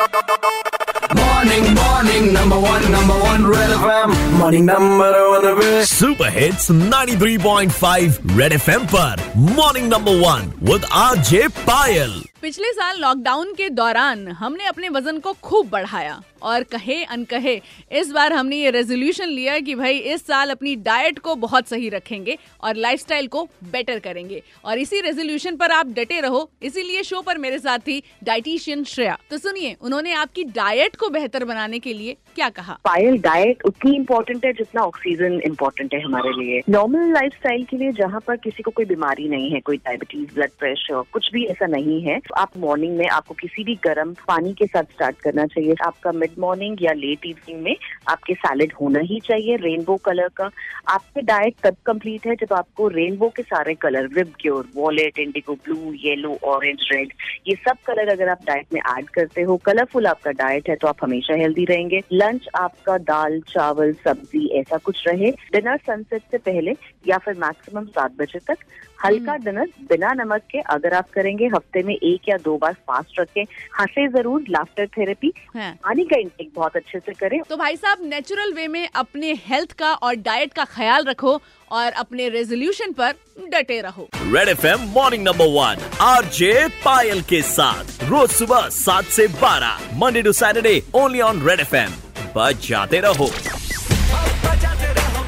Morning, 0.00 1.64
morning, 1.74 2.26
number 2.32 2.58
one, 2.58 2.84
number 2.92 3.16
one, 3.22 3.42
Red 3.46 3.72
FM. 3.72 4.14
Morning, 4.38 4.64
number 4.64 5.08
one, 5.30 5.46
पे 5.58 5.84
super 5.86 6.28
hits 6.28 6.70
93.5 6.70 8.38
red 8.38 8.52
FM 8.52 8.84
पर. 8.84 9.22
Morning 9.36 9.88
number 9.92 10.12
one 10.12 10.52
with 10.62 10.84
RJ 10.92 11.48
Payal 11.48 12.22
पिछले 12.42 12.72
साल 12.72 13.00
lockdown 13.00 13.52
के 13.54 13.68
दौरान 13.70 14.28
हमने 14.28 14.64
अपने 14.64 14.88
वज़न 14.88 15.18
को 15.18 15.32
खूब 15.42 15.68
बढ़ाया। 15.70 16.20
और 16.42 16.62
कहे 16.62 17.02
अनकहे। 17.04 17.60
इस 17.92 18.10
बार 18.12 18.32
हमने 18.32 18.56
ये 18.56 18.70
रेजोल्यूशन 18.70 19.28
लिया 19.28 19.58
कि 19.58 19.74
भाई 19.74 19.98
इस 19.98 20.26
साल 20.26 20.50
अपनी 20.50 20.74
डाइट 20.76 21.18
को 21.18 21.34
बहुत 21.36 21.68
सही 21.68 21.88
रखेंगे 21.88 22.36
और 22.62 22.76
लाइफस्टाइल 22.76 23.26
को 23.26 23.48
बेटर 23.72 23.98
करेंगे। 23.98 24.42
और 24.64 24.78
इसी 24.78 25.00
रेजोल्यूशन 25.00 25.56
पर 25.56 25.70
आप 25.70 25.86
डटे 25.86 26.20
रहो। 26.20 26.48
इसीलिए 26.62 27.02
शो 27.02 27.20
पर 27.20 27.38
मेरे 27.38 27.58
साथ 27.58 27.78
थी 27.78 28.02
डाइटिशियन 28.24 28.84
श्रेया। 28.84 29.18
तो 29.30 29.38
सुनिए, 29.38 29.76
उन्होंने 29.80 30.12
आपकी 30.12 30.44
डाइट 30.44 30.96
को 30.96 31.08
बेहतर 31.08 31.44
बनाने 31.44 31.78
के 31.78 31.94
लिए 31.94 32.16
क्या 32.34 32.48
कहा? 32.48 32.78
पायल 32.84 33.18
डाइट 33.18 33.62
उतनी 33.64 33.94
इम्पोर्टेंट 33.96 34.44
है 34.44 34.52
जितना 34.52 34.82
ऑक्सीजन 34.82 35.40
इम्पोर्टेंट 35.44 35.94
है 35.94 36.00
हमारे 36.00 36.30
लिए। 36.42 36.60
नॉर्मल 36.68 37.12
लाइफस्टाइल 37.12 37.64
के 37.64 37.76
लिए 37.76 37.92
जहाँ 37.92 38.20
पर 38.20 38.36
किसी 38.36 38.62
को 38.62 38.70
कोई 38.70 38.84
बीमारी 38.84 39.28
नहीं 39.28 39.50
है, 39.50 39.60
कोई 39.60 39.76
डायबिटीज़ 39.76 40.34
ब्लड 40.34 40.50
प्रेशर 40.58 41.02
कुछ 41.12 41.30
भी 41.32 41.44
ऐसा 41.44 41.66
नहीं 41.66 42.00
है, 42.02 42.20
आप 42.38 42.50
मॉर्निंग 42.56 42.96
में 42.96 43.06
आपको 43.08 43.34
किसी 43.34 43.64
भी 43.64 43.74
गर्म 43.74 44.14
पानी 44.28 44.52
के 44.52 44.66
साथ 44.66 44.82
स्टार्ट 44.82 45.16
करना 45.16 45.46
चाहिए। 45.46 45.74
आपका 45.86 46.12
मॉर्निंग 46.38 46.82
या 46.82 46.92
लेट 46.92 47.26
इवनिंग 47.26 47.62
में 47.62 47.74
आपके 48.08 48.34
सैलेड 48.34 48.72
होना 48.80 49.00
ही 49.00 49.18
चाहिए 49.20 49.56
रेनबो 49.56 49.96
कलर 50.04 50.28
का। 50.36 50.50
आपकी 50.88 51.22
डाइट 51.22 51.54
तब 51.64 51.76
कंप्लीट 51.86 52.26
है 52.26 52.34
जब 52.36 52.52
आपको 52.54 52.88
रेनबो 52.88 53.28
के 53.36 53.42
सारे 53.42 53.74
colour 53.82 54.06
VIBGYOR 54.40 54.68
violet 54.74 55.18
indigo 55.18 55.54
blue 55.64 55.92
yellow 56.04 56.38
orange 56.46 56.88
red 56.92 57.12
ये 57.48 57.54
सब 57.64 57.76
कलर 57.86 58.12
अगर 58.12 58.28
आप 58.28 58.44
डाइट 58.46 58.72
में 58.72 58.80
ऐड 58.80 59.08
करते 59.10 59.42
हो 59.42 59.56
कलरफुल 59.64 60.06
आपका 60.06 60.30
डाइट 60.38 60.68
है 60.68 60.76
तो 60.76 60.88
आप 60.88 61.04
हमेशा 61.04 61.34
हेल्दी 61.34 61.64
रहेंगे। 61.64 62.02
लंच 62.12 62.48
आपका 62.56 62.96
दाल 63.00 63.40
चावल 63.48 63.92
सब्ज़ी 64.04 64.46
ऐसा 64.58 64.76
कुछ 64.84 65.06
रहे। 65.06 65.30
डिनर 65.52 65.76
सनसेट 65.86 66.22
से 66.30 66.38
पहले 66.40 66.74
या 67.08 67.18
फिर 67.18 67.34
मैक्सिमम 67.38 67.84
सात 67.88 68.16
बजे 68.18 68.38
तक। 68.38 68.64
हल्का 69.04 69.36
डिनर 69.36 69.68
बिना 69.88 70.12
नमक 70.14 70.42
के 70.50 70.58
अगर 70.70 70.94
आप 70.94 71.10
करेंगे 71.10 71.46
हफ़्ते 71.46 71.82
में 71.82 71.94
एक 71.94 72.28
या 72.28 72.36
दो 72.36 72.56
बार 72.58 72.72
फास्ट 72.88 73.20
रखें। 73.20 73.42
हंसे 73.80 74.06
ज़रूर 74.08 74.44
लाफ्टर 74.50 74.86
थेरेपी 74.96 75.32
हाँ। 75.54 75.72
पानी 75.84 76.04
का 76.04 76.16
इंटेक 76.20 76.50
बहुत 76.54 76.76
अच्छे 76.76 76.98
से 76.98 77.12
करें। 77.14 77.40
तो 77.48 77.56
भाई 77.56 77.76
साहब 77.76 77.98
नेचुरल 78.04 78.52
वे 78.54 78.66
में 78.68 78.88
अपने 78.94 79.32
हेल्थ 79.46 79.72
का 79.72 79.92
और 79.92 80.14
डाइट 80.22 80.52
का 80.52 80.64
ख्याल 80.66 81.04
रखो 81.04 81.40
और 81.70 81.92
अपने 81.94 82.28
रेजोल्यूशन 82.28 82.92
पर 82.92 83.14
डटे 83.48 83.80
रहो। 83.80 84.08
Red 84.16 84.48
F 84.48 84.66
M 84.66 84.80
morning 84.90 85.24
number 85.24 85.46
one 85.48 85.88
R 86.00 86.24
J 86.34 86.52
Payal 86.84 87.22
के 87.22 87.42
साथ। 87.44 88.04
रोज 88.04 88.30
सुबह 88.30 88.68
सात 88.74 89.04
से 89.16 89.26
बारह 89.40 89.96
Monday 89.98 90.22
to 90.22 90.32
Saturday 90.34 90.82
only 90.94 91.20
on 91.22 91.46
red 91.48 91.60
FM 91.60 91.92
बजाते 92.36 93.00
रहो। 93.00 93.26
बजाते 93.26 94.92
रहो 94.94 95.18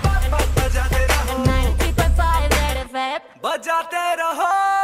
बजाते 3.45 4.15
रहो। 4.15 4.82